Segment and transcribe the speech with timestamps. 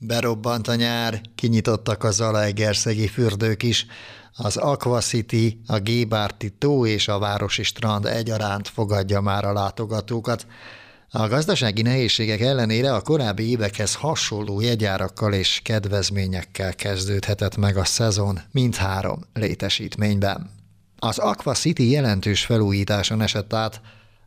[0.00, 3.86] Berobbant a nyár, kinyitottak a Zalaegerszegi fürdők is.
[4.36, 10.46] Az Aqua City, a Gébárti tó és a Városi Strand egyaránt fogadja már a látogatókat.
[11.10, 18.40] A gazdasági nehézségek ellenére a korábbi évekhez hasonló jegyárakkal és kedvezményekkel kezdődhetett meg a szezon
[18.50, 20.50] mindhárom létesítményben.
[20.98, 23.80] Az Aqua City jelentős felújításon esett át,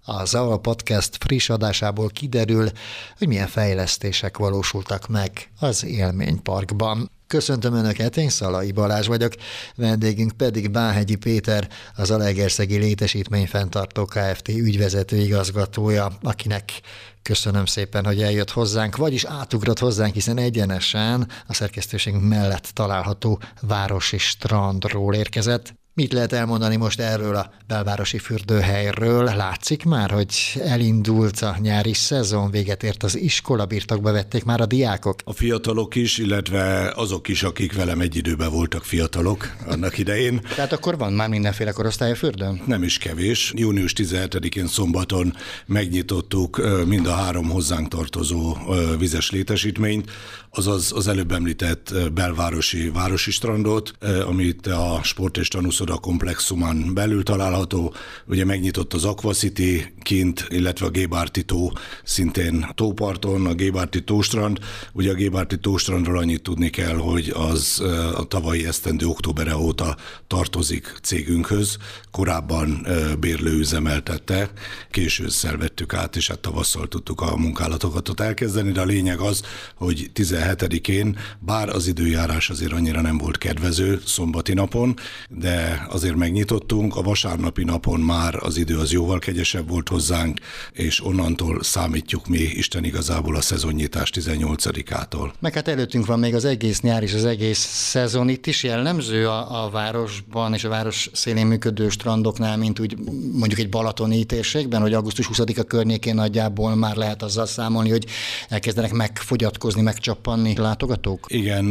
[0.04, 2.70] a Zava Podcast friss adásából kiderül,
[3.18, 7.12] hogy milyen fejlesztések valósultak meg az élményparkban.
[7.28, 9.34] Köszöntöm Önöket, én Szalai Balázs vagyok,
[9.76, 14.48] vendégünk pedig Báhegyi Péter, az Alegerszegi Létesítmény Fentartó Kft.
[14.48, 16.82] ügyvezető igazgatója, akinek
[17.22, 24.18] köszönöm szépen, hogy eljött hozzánk, vagyis átugrott hozzánk, hiszen egyenesen a szerkesztőségünk mellett található városi
[24.18, 25.74] strandról érkezett.
[25.94, 29.24] Mit lehet elmondani most erről a belvárosi fürdőhelyről?
[29.24, 34.66] Látszik már, hogy elindult a nyári szezon, véget ért az iskola, birtokba vették már a
[34.66, 35.20] diákok?
[35.24, 40.42] A fiatalok is, illetve azok is, akik velem egy időben voltak fiatalok annak idején.
[40.56, 42.62] Tehát akkor van már mindenféle korosztály a fürdőn?
[42.66, 43.54] Nem is kevés.
[43.56, 48.58] Június 17-én szombaton megnyitottuk mind a három hozzánk tartozó
[48.98, 50.12] vizes létesítményt,
[50.50, 53.94] azaz az előbb említett belvárosi városi strandot,
[54.28, 55.48] amit a Sport és
[55.82, 57.94] Tanúszoda komplexumán belül található.
[58.26, 61.72] Ugye megnyitott az Aquacity kint, illetve a Gébárti tó
[62.04, 64.60] szintén tóparton, a Gébárti tóstrand.
[64.94, 67.84] Ugye a Gébárti tóstrandról annyit tudni kell, hogy az
[68.16, 69.98] a tavalyi esztendő októbere óta
[70.28, 71.78] tartozik cégünkhöz.
[72.12, 72.88] Korábban
[73.20, 74.52] bérlő üzemeltette,
[74.92, 79.42] késő vettük át, és hát tavasszal tudtuk a munkálatokat ott elkezdeni, de a lényeg az,
[79.76, 84.96] hogy 17-én, bár az időjárás azért annyira nem volt kedvező szombati napon,
[85.30, 86.96] de azért megnyitottunk.
[86.96, 90.40] A vasárnapi napon már az idő az jóval kegyesebb volt hozzánk,
[90.72, 95.32] és onnantól számítjuk mi Isten igazából a szezonnyitás 18-ától.
[95.40, 98.30] Meg hát előttünk van még az egész nyár és az egész szezon.
[98.30, 102.98] Itt is jellemző a, a városban és a város szélén működő strandoknál, mint úgy
[103.34, 108.06] mondjuk egy balatoni térségben, hogy augusztus 20-a környékén nagyjából már lehet azzal számolni, hogy
[108.50, 111.26] elkezdenek megfogyatkozni, megcsappanni látogatók?
[111.28, 111.66] Igen,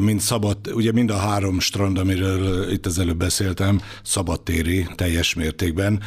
[0.00, 6.02] mint szabad, ugye mind a három strand, amiről itt az előbb beszéltem, szabadtéri teljes mértékben,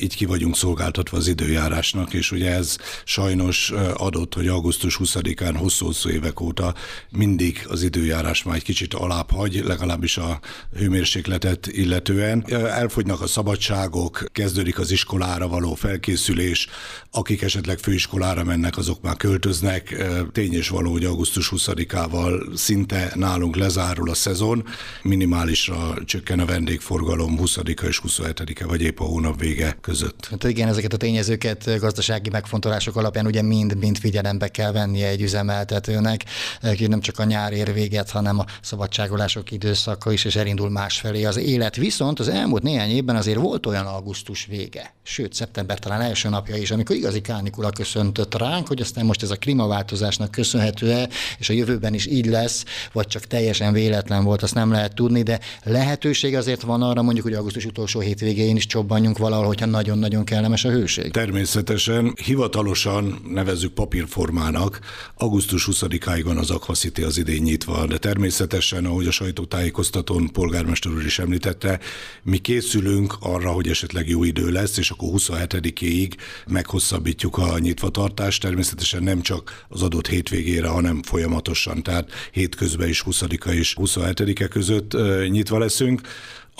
[0.00, 6.08] így ki vagyunk szolgáltatva az időjárásnak, és ugye ez sajnos adott, hogy augusztus 20-án hosszú-hosszú
[6.08, 6.74] évek óta
[7.10, 10.40] mindig az időjárás már egy kicsit alább hagy, legalábbis a
[10.76, 12.44] hőmérsékletet illetően.
[12.52, 16.68] Elfogynak a szabadságok, kezdődik az iskolára való felkészülés,
[17.10, 20.04] akik esetleg főiskolára mennek, azok már költöznek.
[20.32, 24.64] Tény és való, hogy augusztus 20-ával szinte nálunk lezárul a szezon,
[25.02, 27.56] minimálisra csökken a vendégforgalom 20
[27.88, 30.26] és 27-e, vagy épp a hónap vége között.
[30.30, 36.24] Hát igen, ezeket a tényezőket gazdasági megfontolások alapján ugye mind-mind figyelembe kell vennie egy üzemeltetőnek,
[36.60, 41.24] hogy nem csak a nyár ér véget, hanem a szabadságolások időszaka is, és elindul másfelé
[41.24, 41.76] az élet.
[41.76, 46.56] Viszont az elmúlt néhány évben azért volt olyan augusztus vége, sőt, szeptember talán első napja
[46.56, 51.52] is, amikor igazi kánikula köszöntött ránk, hogy aztán most ez a klímaváltozásnak köszönhető-e, és a
[51.52, 56.36] jövőben is így lesz, vagy csak teljesen véletlen volt, azt nem lehet tudni, de lehetőség
[56.50, 60.70] azért van arra, mondjuk, hogy augusztus utolsó hétvégén is csobbanjunk valahol, hogyha nagyon-nagyon kellemes a
[60.70, 61.10] hőség.
[61.10, 64.80] Természetesen, hivatalosan nevezzük papírformának,
[65.14, 71.04] augusztus 20-áig van az Aquacity az idén nyitva, de természetesen, ahogy a sajtótájékoztatón polgármester úr
[71.04, 71.80] is említette,
[72.22, 76.12] mi készülünk arra, hogy esetleg jó idő lesz, és akkor 27-ig
[76.46, 83.50] meghosszabbítjuk a nyitvatartást, természetesen nem csak az adott hétvégére, hanem folyamatosan, tehát hétközben is 20-a
[83.50, 84.96] és 27-e között
[85.28, 86.00] nyitva leszünk.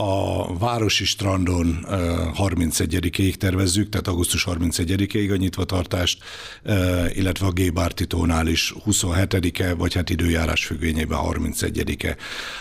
[0.02, 1.86] A Városi Strandon
[2.38, 6.22] 31-ig tervezzük, tehát augusztus 31-ig a nyitvatartást,
[7.12, 12.16] illetve a Gébártitónál is 27-e, vagy hát időjárás függvényében 31-e.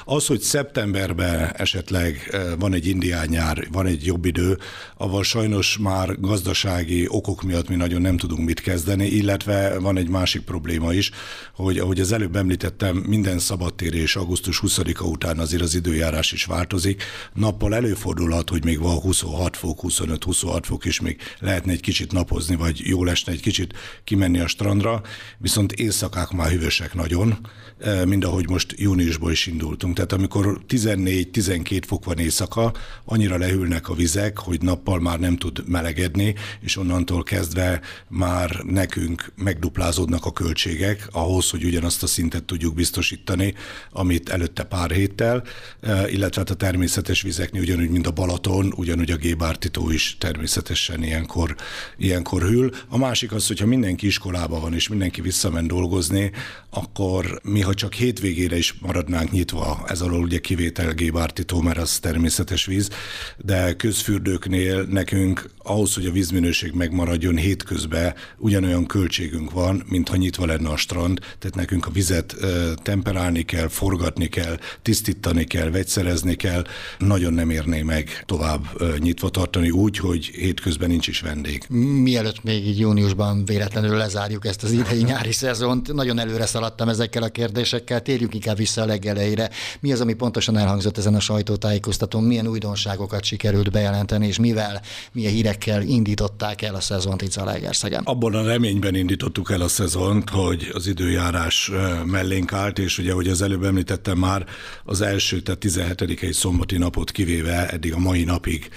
[0.06, 4.58] Az, hogy szeptemberben esetleg van egy indián nyár, van egy jobb idő,
[4.98, 10.10] avval sajnos már gazdasági okok miatt mi nagyon nem tudunk mit kezdeni, illetve van egy
[10.10, 11.12] másik probléma is,
[11.54, 16.46] hogy ahogy az előbb említettem, minden szabadtér és augusztus 20-a után azért az időjárás is
[16.46, 17.04] változik,
[17.34, 22.56] nappal előfordulhat, hogy még van 26 fok, 25-26 fok, és még lehetne egy kicsit napozni,
[22.56, 23.74] vagy jó lesne egy kicsit
[24.04, 25.02] kimenni a strandra,
[25.38, 27.48] viszont éjszakák már hűvösek nagyon,
[27.80, 29.96] eh, mind ahogy most júniusból is indultunk.
[29.96, 32.74] Tehát amikor 14-12 fok van éjszaka,
[33.06, 39.32] annyira lehűlnek a vizek, hogy nappal már nem tud melegedni, és onnantól kezdve már nekünk
[39.36, 43.54] megduplázódnak a költségek ahhoz, hogy ugyanazt a szintet tudjuk biztosítani,
[43.92, 45.44] amit előtte pár héttel,
[45.80, 50.16] eh, illetve hát a természet természetes vizeknél, ugyanúgy, mint a Balaton, ugyanúgy a Gébártitó is
[50.20, 51.56] természetesen ilyenkor,
[51.98, 52.72] ilyenkor hűl.
[52.88, 56.32] A másik az, hogyha mindenki iskolában van, és mindenki visszamen dolgozni,
[56.70, 62.00] akkor mi, ha csak hétvégére is maradnánk nyitva, ez alól ugye kivétel Gébártitó, mert az
[62.00, 62.90] természetes víz,
[63.38, 70.46] de közfürdőknél nekünk ahhoz, hogy a vízminőség megmaradjon hétközben, ugyanolyan költségünk van, mint ha nyitva
[70.46, 72.36] lenne a strand, tehát nekünk a vizet
[72.84, 76.64] temperálni kell, forgatni kell, tisztítani kell, vegyszerezni kell,
[76.98, 78.66] nagyon nem érné meg tovább
[79.00, 81.64] nyitva tartani úgy, hogy hétközben nincs is vendég.
[82.04, 87.24] Mielőtt még így júniusban véletlenül lezárjuk ezt az idei nyári szezont, nagyon előre szaladtam ezekkel
[87.24, 89.50] a kérdésekkel, térjünk inkább vissza a legelejére.
[89.80, 94.82] Mi az, ami pontosan elhangzott ezen a sajtótájékoztatón, milyen újdonságokat sikerült bejelenteni, és mivel,
[95.12, 95.34] milyen
[95.64, 98.04] hírekkel indították el a szezont itt Zalaegerszegen?
[98.04, 101.72] Abban a reményben indítottuk el a szezont, hogy az időjárás
[102.06, 104.46] mellénk állt, és ugye, hogy az előbb említettem már,
[104.84, 108.70] az első, tehát 17 szombati napot kivéve eddig a mai napig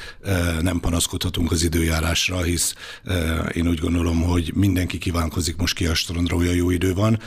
[0.61, 2.75] nem panaszkodhatunk az időjárásra, hisz
[3.53, 7.19] én úgy gondolom, hogy mindenki kívánkozik most ki a strandra, olyan jó idő van.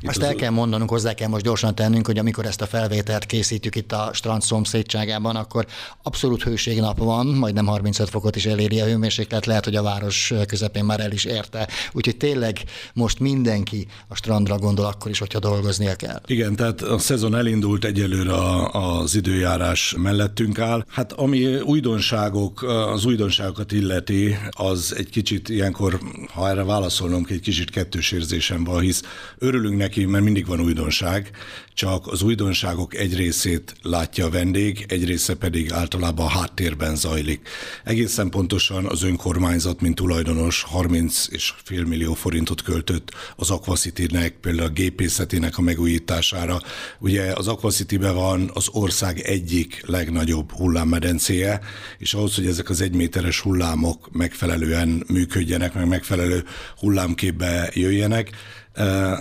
[0.00, 0.24] Itt Azt az...
[0.24, 3.92] el kell mondanunk, hozzá kell most gyorsan tennünk, hogy amikor ezt a felvételt készítjük itt
[3.92, 5.66] a strand szomszédságában, akkor
[6.02, 9.01] abszolút hőségnap van, majdnem 35 fokot is eléri a hőmérséklet,
[9.44, 11.68] lehet, hogy a város közepén már el is érte.
[11.92, 12.60] Úgyhogy tényleg
[12.94, 16.20] most mindenki a strandra gondol akkor is, hogyha dolgoznia kell.
[16.26, 18.34] Igen, tehát a szezon elindult egyelőre
[18.72, 20.84] az időjárás mellettünk áll.
[20.88, 26.00] Hát ami újdonságok, az újdonságokat illeti, az egy kicsit ilyenkor,
[26.32, 29.02] ha erre válaszolnom, egy kicsit kettős érzésem van, hisz
[29.38, 31.30] örülünk neki, mert mindig van újdonság,
[31.74, 37.48] csak az újdonságok egy részét látja a vendég, egy része pedig általában a háttérben zajlik.
[37.84, 44.68] Egészen pontosan az önkormányzat, mint tulajdonos 30 és fél millió forintot költött az Aquacity-nek, például
[44.68, 46.60] a gépészetének a megújítására.
[46.98, 51.60] Ugye az Aquacity-be van az ország egyik legnagyobb hullámmedencéje,
[51.98, 56.44] és ahhoz, hogy ezek az egyméteres hullámok megfelelően működjenek, meg megfelelő
[56.76, 58.30] hullámképbe jöjjenek,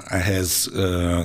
[0.08, 0.72] ehhez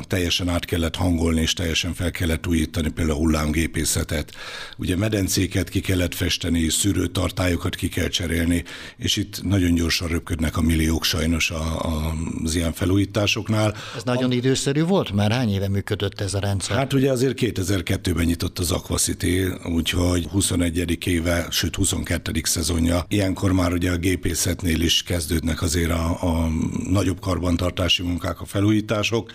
[0.06, 4.32] teljesen át kellett hangolni, és teljesen fel kellett újítani például a hullámgépészetet.
[4.76, 8.64] Ugye medencéket ki kellett festeni, szűrőtartályokat ki kell cserélni,
[8.96, 12.14] és itt nagyon gyorsan röpködnek a milliók sajnos a, a,
[12.44, 13.74] az ilyen felújításoknál.
[13.96, 14.34] Ez nagyon a...
[14.34, 15.12] időszerű volt?
[15.12, 16.76] Már hány éve működött ez a rendszer?
[16.76, 21.06] Hát ugye azért 2002-ben nyitott az Aquacity, úgyhogy 21.
[21.06, 22.40] éve, sőt 22.
[22.42, 23.04] szezonja.
[23.08, 26.48] Ilyenkor már ugye a gépészetnél is kezdődnek azért a, a
[26.88, 29.32] nagyobb karbantartási munkák, a felújítások,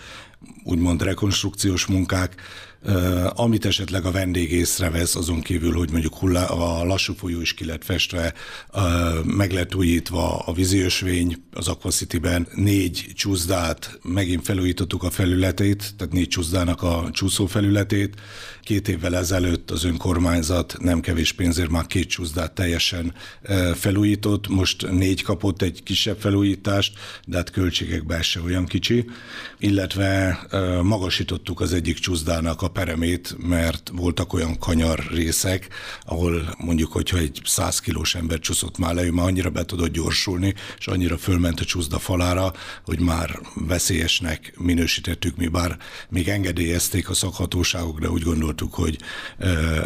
[0.64, 2.34] úgymond rekonstrukciós munkák,
[3.34, 7.64] amit esetleg a vendég észrevesz, azon kívül, hogy mondjuk hullá, a lassú folyó is ki
[7.64, 8.34] lett festve,
[9.24, 16.28] meg lett újítva a víziösvény az Aquacity-ben, négy csúszdát, megint felújítottuk a felületét, tehát négy
[16.28, 18.14] csúszdának a csúszó felületét.
[18.62, 23.14] Két évvel ezelőtt az önkormányzat nem kevés pénzért már két csúszdát teljesen
[23.74, 29.04] felújított, most négy kapott egy kisebb felújítást, de hát költségekben se olyan kicsi,
[29.58, 30.40] illetve
[30.82, 35.68] magasítottuk az egyik csúszdának a peremét, mert voltak olyan kanyar részek,
[36.04, 39.92] ahol mondjuk, hogyha egy 100 kilós ember csúszott már le, ő már annyira be tudott
[39.92, 42.52] gyorsulni, és annyira fölment a csúszda falára,
[42.84, 45.76] hogy már veszélyesnek minősítettük mi, bár
[46.08, 48.98] még engedélyezték a szakhatóságok, de úgy gondoltuk, hogy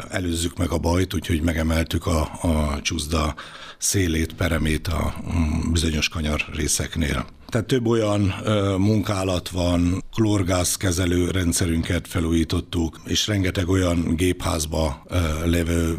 [0.08, 3.34] előzzük meg a bajt, úgyhogy megemeltük a, a csúszda
[3.78, 7.35] szélét, peremét a mm, bizonyos kanyar részeknél.
[7.46, 15.96] Tehát több olyan ö, munkálat van, klórgázkezelő rendszerünket felújítottuk, és rengeteg olyan gépházba ö, lévő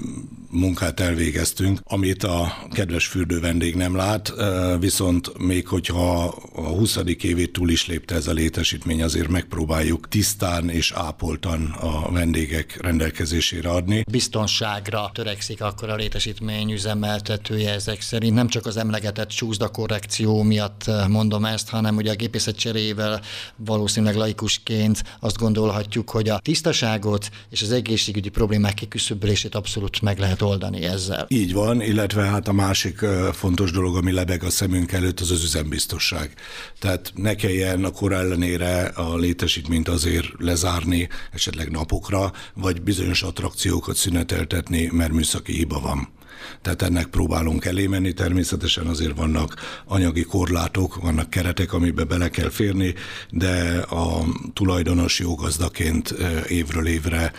[0.49, 4.33] munkát elvégeztünk, amit a kedves fürdő vendég nem lát,
[4.79, 6.23] viszont még hogyha
[6.55, 6.99] a 20.
[7.21, 13.69] évét túl is lépte ez a létesítmény, azért megpróbáljuk tisztán és ápoltan a vendégek rendelkezésére
[13.69, 14.03] adni.
[14.11, 18.33] Biztonságra törekszik akkor a létesítmény üzemeltetője ezek szerint.
[18.33, 23.21] Nem csak az emlegetett csúszda korrekció miatt mondom ezt, hanem ugye a gépészet cserével
[23.55, 30.36] valószínűleg laikusként azt gondolhatjuk, hogy a tisztaságot és az egészségügyi problémák kiküszöbölését abszolút meg lehet
[30.41, 31.25] oldani ezzel.
[31.29, 35.43] Így van, illetve hát a másik fontos dolog, ami lebeg a szemünk előtt, az az
[35.43, 36.33] üzembiztosság.
[36.79, 43.95] Tehát ne kelljen a kor ellenére a létesítményt azért lezárni, esetleg napokra, vagy bizonyos attrakciókat
[43.95, 46.15] szüneteltetni, mert műszaki hiba van.
[46.61, 52.49] Tehát ennek próbálunk elé menni, természetesen azért vannak anyagi korlátok, vannak keretek, amiben bele kell
[52.49, 52.93] férni,
[53.29, 56.15] de a tulajdonos jógazdaként
[56.47, 57.31] évről évre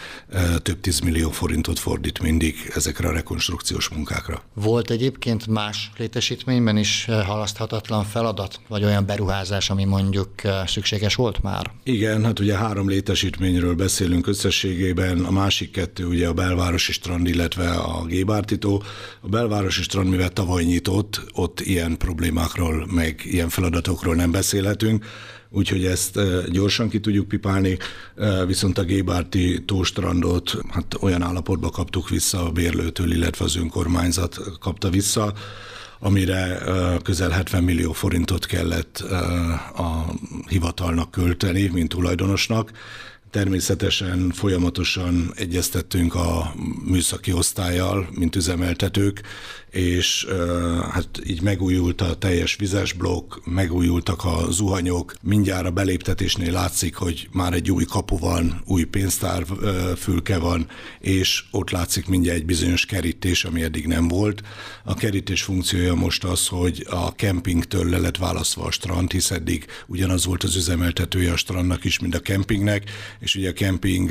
[0.62, 4.42] több tízmillió forintot fordít mindig ezekre a rekonstrukciós munkákra.
[4.54, 10.30] Volt egyébként más létesítményben is halaszthatatlan feladat, vagy olyan beruházás, ami mondjuk
[10.66, 11.70] szükséges volt már?
[11.82, 17.70] Igen, hát ugye három létesítményről beszélünk összességében, a másik kettő ugye a belvárosi strand, illetve
[17.70, 18.82] a Gébártító.
[19.20, 25.04] A belvárosi strand, mivel tavaly nyitott, ott ilyen problémákról, meg ilyen feladatokról nem beszélhetünk,
[25.50, 26.18] úgyhogy ezt
[26.50, 27.78] gyorsan ki tudjuk pipálni,
[28.46, 34.90] viszont a Gébárti tóstrandot hát olyan állapotba kaptuk vissza a bérlőtől, illetve az önkormányzat kapta
[34.90, 35.32] vissza,
[36.00, 36.62] amire
[37.02, 38.98] közel 70 millió forintot kellett
[39.76, 40.14] a
[40.48, 42.70] hivatalnak költeni, mint tulajdonosnak.
[43.30, 46.54] Természetesen folyamatosan egyeztettünk a
[46.84, 49.22] műszaki osztályjal, mint üzemeltetők,
[49.70, 50.26] és
[50.90, 57.28] hát így megújult a teljes vizes blokk, megújultak a zuhanyok, mindjárt a beléptetésnél látszik, hogy
[57.32, 60.66] már egy új kapu van, új pénztárfülke van,
[61.00, 64.42] és ott látszik mindjárt egy bizonyos kerítés, ami eddig nem volt.
[64.84, 69.66] A kerítés funkciója most az, hogy a kempingtől le lett választva a strand, hisz eddig
[69.86, 74.10] ugyanaz volt az üzemeltetője a strandnak is, mint a kempingnek, és ugye a kemping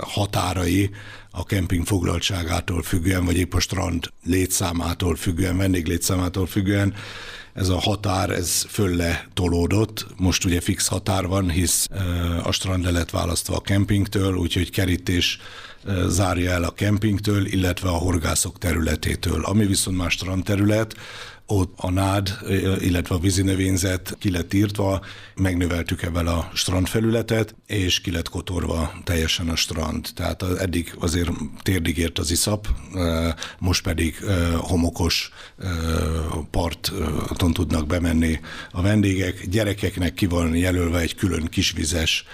[0.00, 0.90] határai
[1.38, 4.12] a kemping foglaltságától függően, vagy épp a strand
[4.76, 6.94] létszámától függően, vendéglétszámától függően,
[7.54, 10.06] ez a határ, ez fölle tolódott.
[10.16, 11.86] Most ugye fix határ van, hisz
[12.42, 15.38] a strand le lett választva a kempingtől, úgyhogy kerítés
[16.08, 19.44] zárja el a kempingtől, illetve a horgászok területétől.
[19.44, 20.94] Ami viszont más strand terület,
[21.46, 22.38] ott a nád,
[22.80, 29.48] illetve a vízinövényzet ki lett írtva, megnöveltük ebben a strandfelületet, és ki lett kotorva teljesen
[29.48, 30.08] a strand.
[30.14, 31.30] Tehát eddig azért
[31.62, 32.68] térdig ért az iszap,
[33.58, 34.16] most pedig
[34.56, 35.30] homokos
[36.50, 39.46] parton tudnak bemenni a vendégek.
[39.48, 42.24] Gyerekeknek ki van jelölve egy külön kisvizes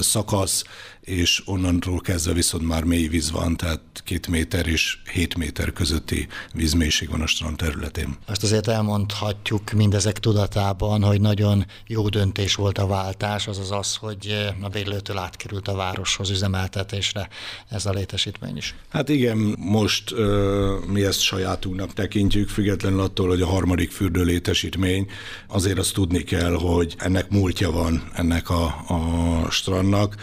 [0.00, 0.64] szakasz,
[1.08, 6.26] és onnantól kezdve viszont már mély víz van, tehát két méter és hét méter közötti
[6.52, 8.16] vízmélység van a strand területén.
[8.26, 14.52] Azt azért elmondhatjuk mindezek tudatában, hogy nagyon jó döntés volt a váltás, azaz az, hogy
[14.60, 17.28] a Vérlőtől átkerült a városhoz üzemeltetésre
[17.68, 18.74] ez a létesítmény is.
[18.88, 20.18] Hát igen, most uh,
[20.86, 25.10] mi ezt sajátunknak tekintjük, függetlenül attól, hogy a harmadik fürdő létesítmény,
[25.46, 30.14] azért azt tudni kell, hogy ennek múltja van ennek a, a strandnak,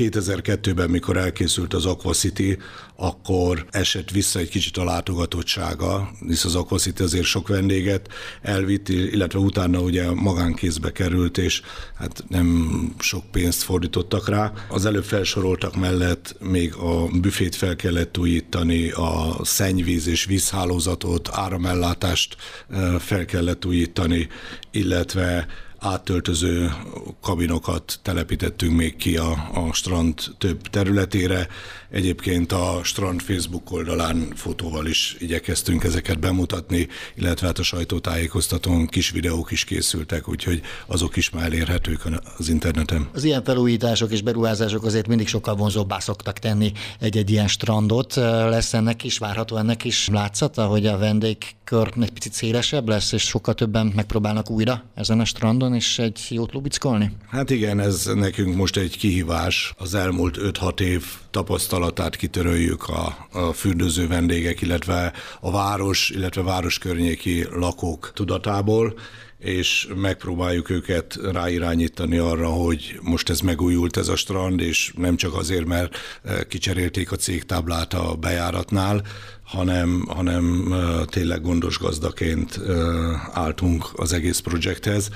[0.00, 2.58] 2002-ben, mikor elkészült az Aqua City,
[2.96, 8.08] akkor esett vissza egy kicsit a látogatottsága, hisz az Aqua City azért sok vendéget
[8.42, 11.62] elvitt, illetve utána ugye magánkézbe került, és
[11.94, 14.52] hát nem sok pénzt fordítottak rá.
[14.68, 22.36] Az előbb felsoroltak mellett még a büfét fel kellett újítani, a szennyvíz és vízhálózatot, áramellátást
[22.68, 24.28] eh, fel kellett újítani,
[24.70, 25.46] illetve
[25.80, 26.72] áttöltöző
[27.20, 31.48] kabinokat telepítettünk még ki a, a strand több területére.
[31.90, 39.10] Egyébként a strand Facebook oldalán fotóval is igyekeztünk ezeket bemutatni, illetve hát a sajtótájékoztatón kis
[39.10, 42.00] videók is készültek, úgyhogy azok is már elérhetők
[42.38, 43.08] az interneten.
[43.12, 48.14] Az ilyen felújítások és beruházások azért mindig sokkal vonzóbbá szoktak tenni egy-egy ilyen strandot.
[48.14, 53.22] Lesz ennek is, várható ennek is látszata, hogy a vendégkör egy picit szélesebb lesz, és
[53.22, 57.12] sokkal többen megpróbálnak újra ezen a strandon is egy jót lubickolni?
[57.28, 59.74] Hát igen, ez nekünk most egy kihívás.
[59.78, 66.78] Az elmúlt 5-6 év tapasztalatát kitöröljük a, a fürdőző vendégek, illetve a város, illetve város
[66.78, 68.94] környéki lakók tudatából,
[69.40, 75.34] és megpróbáljuk őket ráirányítani arra, hogy most ez megújult ez a strand, és nem csak
[75.34, 79.02] azért, mert eh, kicserélték a cégtáblát a bejáratnál,
[79.42, 85.10] hanem, hanem eh, tényleg gondos gazdaként eh, álltunk az egész projekthez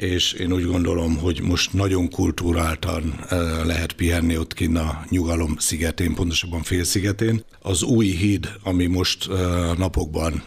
[0.00, 3.24] és én úgy gondolom, hogy most nagyon kultúráltan
[3.64, 7.44] lehet pihenni ott kinn a nyugalom szigetén, pontosabban félszigetén.
[7.60, 9.28] Az új híd, ami most
[9.76, 10.44] napokban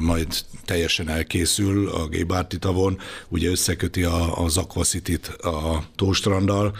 [0.00, 0.26] majd
[0.64, 2.98] teljesen elkészül a Gébárti tavon,
[3.28, 4.02] ugye összeköti
[4.34, 6.76] az Aquacity-t a tóstranddal,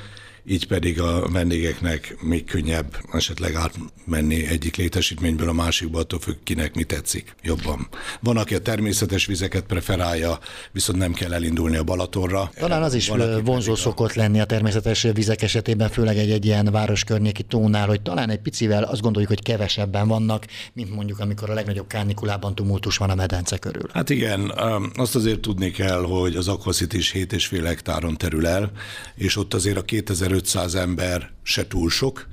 [0.48, 6.74] így pedig a vendégeknek még könnyebb esetleg átmenni egyik létesítményből a másikba, attól függ, kinek
[6.74, 7.88] mi tetszik jobban.
[8.20, 10.38] Van, aki a természetes vizeket preferálja,
[10.72, 12.50] viszont nem kell elindulni a Balatonra.
[12.58, 13.12] Talán az is
[13.44, 13.76] vonzó a...
[13.76, 18.40] szokott lenni a természetes vizek esetében, főleg egy, egy ilyen városkörnyéki tónál, hogy talán egy
[18.40, 23.14] picivel azt gondoljuk, hogy kevesebben vannak, mint mondjuk amikor a legnagyobb kánikulában tumultus van a
[23.14, 23.88] medence körül.
[23.92, 24.52] Hát igen,
[24.96, 28.70] azt azért tudni kell, hogy az Aquacity is 7,5 hektáron terül el,
[29.14, 32.26] és ott azért a 2000 1500 ember se túl sok,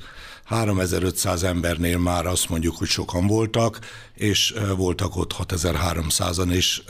[0.43, 3.79] 3500 embernél már azt mondjuk, hogy sokan voltak,
[4.23, 6.83] és voltak ott 6300-an is,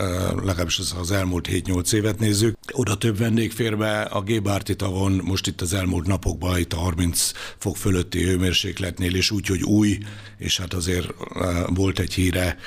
[0.44, 2.58] legalábbis az elmúlt 7-8 évet nézzük.
[2.72, 6.78] Oda több vendég fér be a Gébárti tavon, most itt az elmúlt napokban itt a
[6.78, 9.98] 30 fok fölötti hőmérsékletnél, és úgy, hogy új,
[10.38, 11.08] és hát azért
[11.68, 12.58] volt egy híre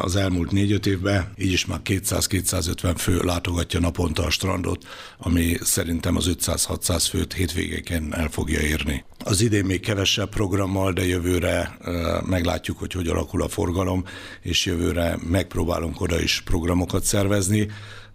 [0.00, 4.86] az elmúlt 4-5 évben, így is már 200-250 fő látogatja naponta a strandot,
[5.18, 9.04] ami szerintem az 500-600 főt hétvégeken el fogja érni.
[9.26, 11.78] Az idén még kevesebb programmal, de jövőre
[12.26, 13.93] meglátjuk, hogy hogy alakul a forgalom,
[14.42, 17.68] és jövőre megpróbálunk oda is programokat szervezni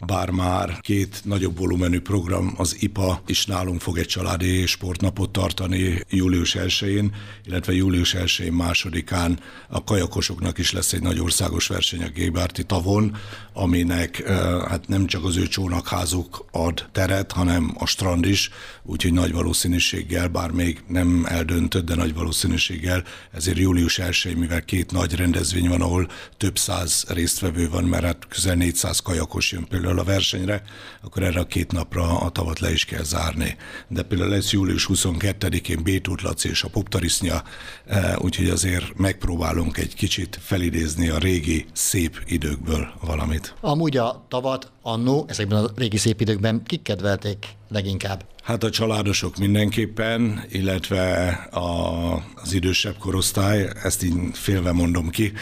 [0.05, 6.03] bár már két nagyobb volumenű program, az IPA is nálunk fog egy családi sportnapot tartani
[6.09, 7.15] július 1-én,
[7.45, 9.39] illetve július 1-én másodikán.
[9.67, 13.15] A kajakosoknak is lesz egy nagy országos verseny a Gébárti tavon,
[13.53, 14.27] aminek
[14.67, 18.49] hát nem csak az ő csónakházuk ad teret, hanem a strand is,
[18.83, 24.91] úgyhogy nagy valószínűséggel, bár még nem eldöntött, de nagy valószínűséggel, ezért július 1 mivel két
[24.91, 29.88] nagy rendezvény van, ahol több száz résztvevő van, mert hát közel 400 kajakos jön például
[29.89, 30.61] erről a versenyre,
[31.01, 33.55] akkor erre a két napra a tavat le is kell zárni.
[33.87, 37.43] De például lesz július 22-én Bétút Laci és a Poptarisznya,
[37.85, 43.55] e, úgyhogy azért megpróbálunk egy kicsit felidézni a régi szép időkből valamit.
[43.61, 48.25] Amúgy a tavat annó, ezekben a régi szép időkben kik kedvelték leginkább?
[48.43, 55.33] Hát a családosok mindenképpen, illetve a, az idősebb korosztály, ezt így félve mondom ki,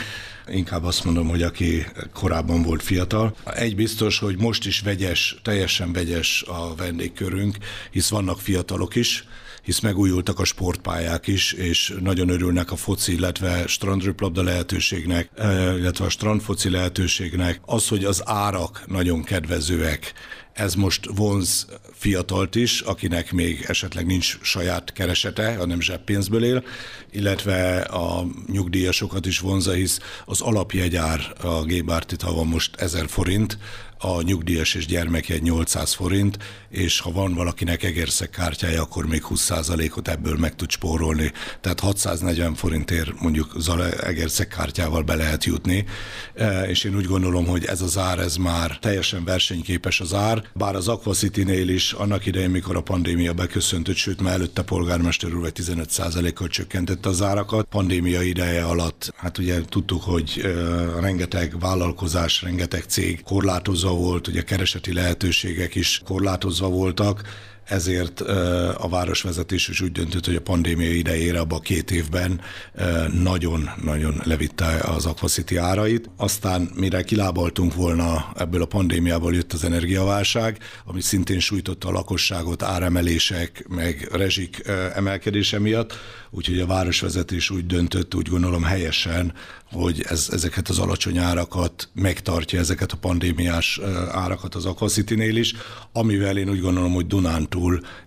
[0.50, 3.36] inkább azt mondom, hogy aki korábban volt fiatal.
[3.46, 7.58] Egy biztos, hogy most is vegyes, teljesen vegyes a vendégkörünk,
[7.92, 9.28] hisz vannak fiatalok is,
[9.68, 16.06] hisz megújultak a sportpályák is, és nagyon örülnek a foci, illetve strandröplabda lehetőségnek, eh, illetve
[16.06, 17.62] a strandfoci lehetőségnek.
[17.66, 20.14] Az, hogy az árak nagyon kedvezőek,
[20.58, 26.64] ez most vonz fiatalt is, akinek még esetleg nincs saját keresete, hanem zseppénzből él,
[27.12, 33.58] illetve a nyugdíjasokat is vonza, hisz az alapjegyár a Gébárti van most 1000 forint,
[34.00, 36.38] a nyugdíjas és gyermekjegy 800 forint,
[36.70, 41.32] és ha van valakinek egerszeg kártyája, akkor még 20%-ot ebből meg tud spórolni.
[41.62, 43.56] Tehát 640 forintért mondjuk
[44.02, 45.86] egerszeg kártyával be lehet jutni,
[46.36, 50.44] e, és én úgy gondolom, hogy ez az ár, ez már teljesen versenyképes az ár,
[50.54, 55.52] bár az Aquacity-nél is annak idején, mikor a pandémia beköszöntött, sőt, már előtte polgármester úr
[55.56, 57.68] 15%-kal csökkentette az árakat.
[57.70, 63.22] Pandémia ideje alatt, hát ugye tudtuk, hogy uh, rengeteg vállalkozás, rengeteg cég
[63.88, 67.22] korlátozva volt, ugye kereseti lehetőségek is korlátozva voltak,
[67.68, 68.22] ezért
[68.78, 72.42] a városvezetés is úgy döntött, hogy a pandémia idejére abban a két évben
[73.22, 76.10] nagyon-nagyon levitte az Aquacity árait.
[76.18, 82.64] Aztán mire kilábaltunk volna ebből a pandémiából jött az energiaválság, ami szintén sújtotta a lakosságot
[82.64, 84.62] áremelések, meg rezsik
[84.94, 85.94] emelkedése miatt,
[86.30, 89.34] úgyhogy a városvezetés úgy döntött, úgy gondolom helyesen,
[89.72, 93.80] hogy ez, ezeket az alacsony árakat megtartja, ezeket a pandémiás
[94.12, 95.54] árakat az Aquacity-nél is,
[95.92, 97.57] amivel én úgy gondolom, hogy Dunántúl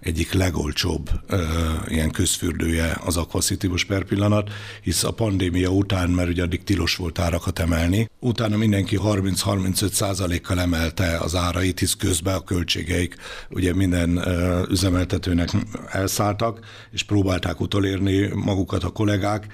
[0.00, 1.42] egyik legolcsóbb ö,
[1.88, 4.50] ilyen közfürdője az Aquacity most per pillanat,
[4.82, 10.60] hisz a pandémia után, mert ugye addig tilos volt árakat emelni, utána mindenki 30-35 százalékkal
[10.60, 13.16] emelte az árait, hisz közben a költségeik
[13.50, 15.50] ugye minden ö, üzemeltetőnek
[15.90, 16.58] elszálltak,
[16.92, 19.46] és próbálták utolérni magukat a kollégák,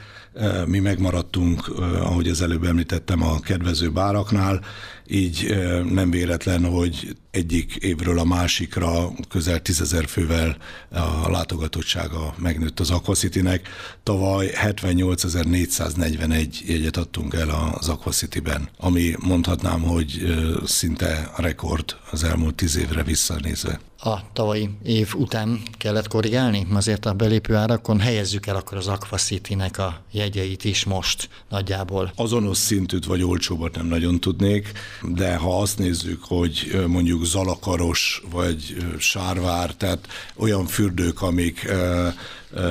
[0.67, 1.69] mi megmaradtunk,
[2.01, 4.61] ahogy az előbb említettem, a kedvező báraknál,
[5.09, 5.57] így
[5.91, 10.57] nem véletlen, hogy egyik évről a másikra közel tízezer fővel
[10.91, 13.69] a látogatottsága megnőtt az Aquacity-nek.
[14.03, 22.77] Tavaly 78.441 jegyet adtunk el az Aquacity-ben, ami mondhatnám, hogy szinte rekord az elmúlt tíz
[22.77, 26.67] évre visszanézve a tavalyi év után kellett korrigálni?
[26.73, 32.13] Azért a belépő árakon helyezzük el akkor az Aquacity-nek a jegyeit is most nagyjából.
[32.17, 38.77] Azonos szintűt vagy olcsóbbat nem nagyon tudnék, de ha azt nézzük, hogy mondjuk Zalakaros vagy
[38.99, 41.69] Sárvár, tehát olyan fürdők, amik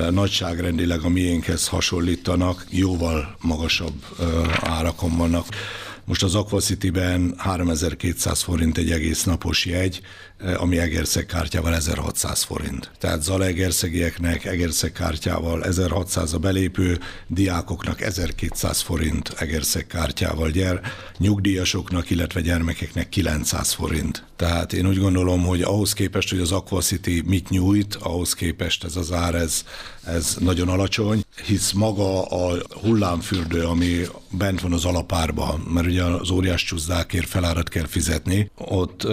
[0.09, 4.05] nagyságrendileg a miénkhez hasonlítanak, jóval magasabb
[4.61, 5.45] árakon vannak.
[6.07, 10.01] Most az Aquacity-ben 3200 forint egy egész napos jegy,
[10.57, 12.91] ami Egerszeg kártyával 1600 forint.
[12.99, 20.81] Tehát Zalaegerszegieknek Egerszeg kártyával 1600 a belépő, diákoknak 1200 forint Egerszeg kártyával gyere,
[21.17, 24.23] nyugdíjasoknak, illetve gyermekeknek 900 forint.
[24.35, 28.95] Tehát én úgy gondolom, hogy ahhoz képest, hogy az Aquacity mit nyújt, ahhoz képest ez
[28.95, 29.63] az ár, ez,
[30.03, 36.29] ez nagyon alacsony, hisz maga a hullámfürdő, ami bent van az alapárban, mert ugye az
[36.29, 39.07] óriás csúszdákért felárat kell fizetni, ott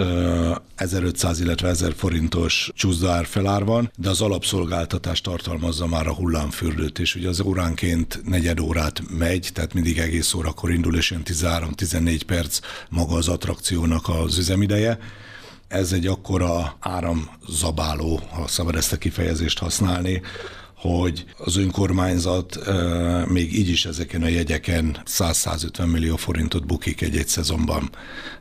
[0.75, 6.99] 1500 1500, illetve 1000 forintos csúszdaár felár van, de az alapszolgáltatás tartalmazza már a hullámfürdőt,
[6.99, 12.21] és ugye az óránként negyed órát megy, tehát mindig egész órakor indul, és ilyen 13-14
[12.25, 14.99] perc maga az attrakciónak az üzemideje.
[15.67, 20.21] Ez egy akkora áramzabáló, ha szabad ezt a kifejezést használni,
[20.83, 22.59] hogy az önkormányzat
[23.27, 27.89] még így is ezeken a jegyeken 100-150 millió forintot bukik egy-egy szezonban.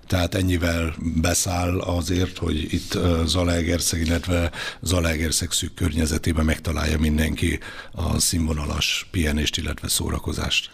[0.07, 4.50] Tehát ennyivel beszáll azért, hogy itt Zalaegerszeg, illetve
[4.81, 7.59] Zalaegerszeg szűk környezetében megtalálja mindenki
[7.92, 10.70] a színvonalas pihenést, illetve szórakozást.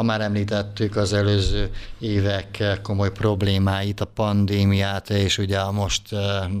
[0.00, 6.02] Ha már említettük az előző évek komoly problémáit, a pandémiát és ugye a most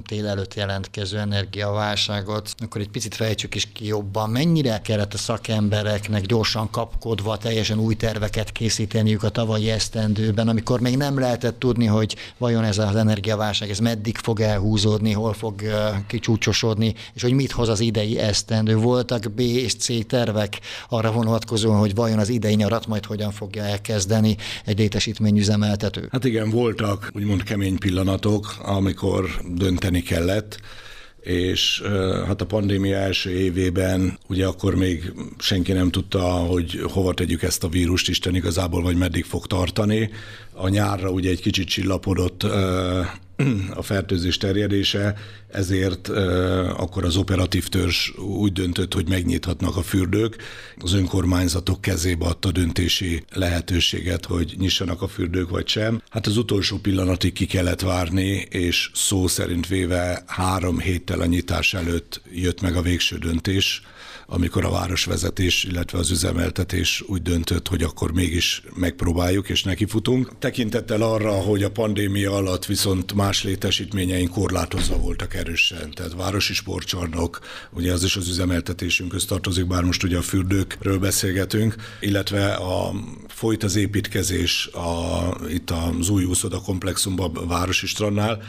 [0.06, 4.30] tél előtt jelentkező energiaválságot, akkor egy picit fejtsük is ki jobban.
[4.30, 10.96] Mennyire kellett a szakembereknek gyorsan kapkodva teljesen új terveket készíteniük a tavalyi esztendőben, amikor még
[10.96, 15.62] nem lehetett tudni, hogy vajon ez az energiaválság, ez meddig fog elhúzódni, hol fog
[16.06, 18.76] kicsúcsosodni, és hogy mit hoz az idei esztendő.
[18.76, 23.48] Voltak B és C tervek arra vonatkozóan, hogy vajon az idei nyarat majd hogyan hogyan
[23.48, 26.08] fogja elkezdeni egy létesítményüzemeltető?
[26.10, 30.60] Hát igen, voltak úgymond kemény pillanatok, amikor dönteni kellett,
[31.20, 31.82] és
[32.26, 37.64] hát a pandémia első évében ugye akkor még senki nem tudta, hogy hova tegyük ezt
[37.64, 40.10] a vírust, Isten igazából, vagy meddig fog tartani.
[40.52, 42.46] A nyárra ugye egy kicsit csillapodott
[43.74, 45.14] a fertőzés terjedése,
[45.48, 46.08] ezért
[46.76, 50.36] akkor az operatív törzs úgy döntött, hogy megnyithatnak a fürdők.
[50.76, 56.02] Az önkormányzatok kezébe adta döntési lehetőséget, hogy nyissanak a fürdők vagy sem.
[56.10, 61.74] Hát az utolsó pillanatig ki kellett várni, és szó szerint véve három héttel a nyitás
[61.74, 63.82] előtt jött meg a végső döntés
[64.32, 70.38] amikor a városvezetés, illetve az üzemeltetés úgy döntött, hogy akkor mégis megpróbáljuk és nekifutunk.
[70.38, 77.38] Tekintettel arra, hogy a pandémia alatt viszont más létesítményeink korlátozva voltak erősen, tehát városi sportcsarnok,
[77.70, 82.92] ugye az is az üzemeltetésünkhöz tartozik, bár most ugye a fürdőkről beszélgetünk, illetve a
[83.28, 88.42] folyt az építkezés a, itt az új úszoda komplexumban, a városi strandnál,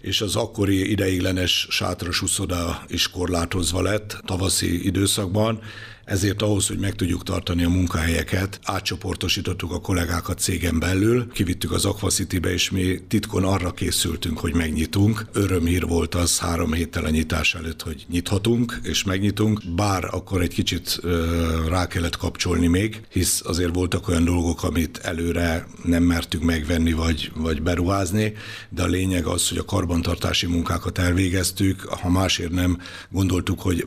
[0.00, 5.60] és az akkori ideiglenes sátras uszoda is korlátozva lett tavaszi időszakban,
[6.06, 11.84] ezért ahhoz, hogy meg tudjuk tartani a munkahelyeket, átcsoportosítottuk a kollégákat cégen belül, kivittük az
[11.84, 15.26] Aquacity-be, és mi titkon arra készültünk, hogy megnyitunk.
[15.32, 20.54] Örömhír volt az három héttel a nyitás előtt, hogy nyithatunk, és megnyitunk, bár akkor egy
[20.54, 26.44] kicsit ö, rá kellett kapcsolni még, hisz azért voltak olyan dolgok, amit előre nem mertünk
[26.44, 28.32] megvenni, vagy, vagy beruházni,
[28.68, 32.78] de a lényeg az, hogy a karbantartási munkákat elvégeztük, ha másért nem
[33.10, 33.86] gondoltuk, hogy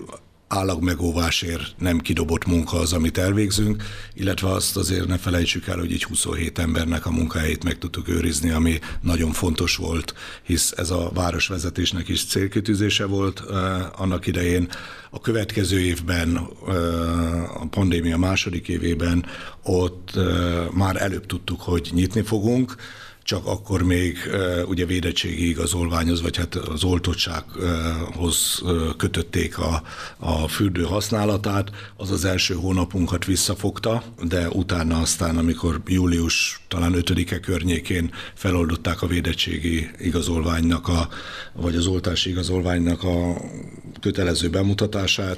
[0.50, 3.84] állagmegóvásért nem kidobott munka az, amit elvégzünk,
[4.14, 8.50] illetve azt azért ne felejtsük el, hogy így 27 embernek a munkáját meg tudtuk őrizni,
[8.50, 13.56] ami nagyon fontos volt, hisz ez a városvezetésnek is célkitűzése volt uh,
[13.96, 14.68] annak idején.
[15.10, 19.26] A következő évben, uh, a pandémia második évében
[19.64, 22.76] ott uh, már előbb tudtuk, hogy nyitni fogunk,
[23.30, 24.18] csak akkor még
[24.68, 28.62] ugye védettségi igazolványhoz, vagy hát az oltottsághoz
[28.98, 29.84] kötötték a,
[30.18, 31.72] a fürdő használatát.
[31.98, 39.08] Az az első hónapunkat visszafogta, de utána aztán, amikor július talán 5-e környékén feloldották a
[39.08, 41.10] védettségi igazolványnak, a,
[41.54, 43.42] vagy az oltási igazolványnak a
[44.02, 45.38] kötelező bemutatását,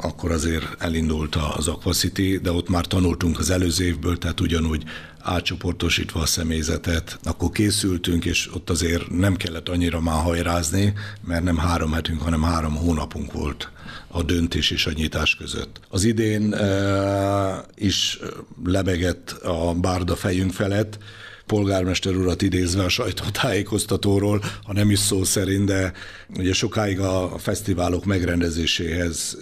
[0.00, 4.82] akkor azért elindult az Aquacity, de ott már tanultunk az előző évből, tehát ugyanúgy
[5.18, 10.92] átcsoportosítva a személyzetet, akkor készültünk, és ott azért nem kellett annyira már hajrázni,
[11.26, 13.70] mert nem három hetünk, hanem három hónapunk volt
[14.08, 15.80] a döntés és a nyitás között.
[15.88, 18.18] Az idén e, is
[18.64, 20.98] lebegett a bárda fejünk felett,
[21.46, 25.92] polgármester urat idézve a sajtótájékoztatóról, ha nem is szó szerint, de
[26.38, 29.38] ugye sokáig a fesztiválok megrendezéséhez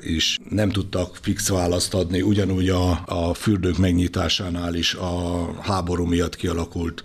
[0.00, 6.36] is nem tudtak fix választ adni, ugyanúgy a, a fürdők megnyitásánál is a háború miatt
[6.36, 7.04] kialakult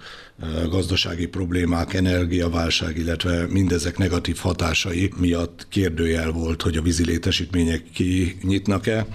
[0.69, 9.07] gazdasági problémák, energiaválság, illetve mindezek negatív hatásai miatt kérdőjel volt, hogy a vízi létesítmények kinyitnak-e,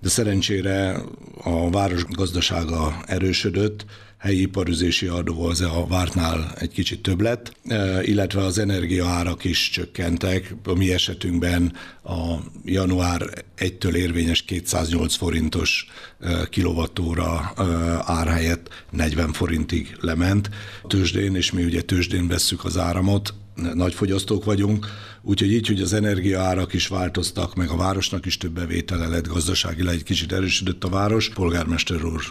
[0.00, 1.00] de szerencsére
[1.42, 3.84] a város gazdasága erősödött,
[4.24, 9.70] helyi iparüzési adó az a vártnál egy kicsit több lett, e, illetve az energiaárak is
[9.70, 10.54] csökkentek.
[10.64, 11.72] A mi esetünkben
[12.04, 12.34] a
[12.64, 15.86] január 1-től érvényes 208 forintos
[16.20, 17.62] e, kilovattóra e,
[18.04, 20.50] ár helyett 40 forintig lement
[20.86, 23.34] tőzsdén, és mi ugye tőzsdén vesszük az áramot,
[23.74, 24.86] nagy fogyasztók vagyunk,
[25.22, 29.94] úgyhogy így, hogy az energiaárak is változtak, meg a városnak is több bevétele lett gazdaságilag,
[29.94, 31.28] egy kicsit erősödött a város.
[31.28, 32.22] Polgármester úr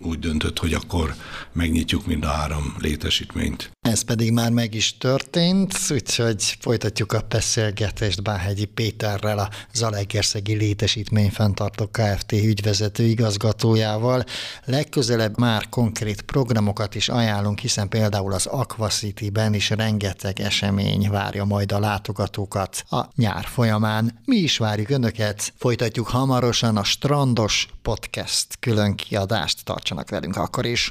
[0.00, 1.14] úgy döntött, hogy akkor
[1.52, 3.70] megnyitjuk mind a három létesítményt.
[3.80, 11.30] Ez pedig már meg is történt, úgyhogy folytatjuk a beszélgetést Báhegyi Péterrel, a Zalegerszegi Létesítmény
[11.30, 12.32] Fentartó Kft.
[12.32, 14.24] ügyvezető igazgatójával.
[14.64, 21.72] Legközelebb már konkrét programokat is ajánlunk, hiszen például az Aquacity-ben is rengeteg esemény várja majd
[21.72, 24.20] a látogatókat a nyár folyamán.
[24.24, 30.84] Mi is várjuk Önöket, folytatjuk hamarosan a Strandos Podcast külön kiadást, tartsanak velünk akkor is.